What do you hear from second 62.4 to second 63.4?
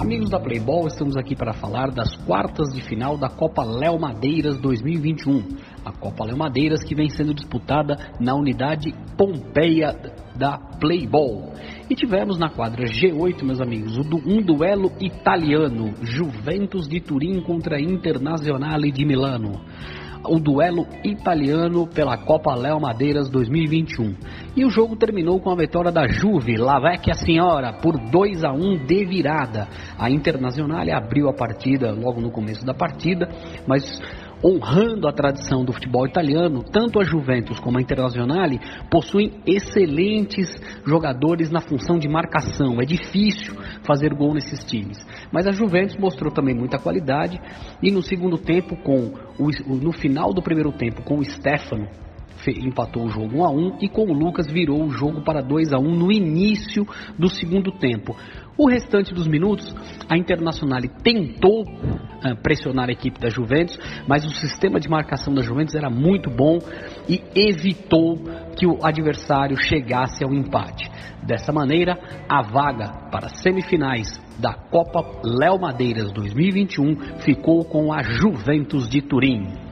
pressionar a equipe da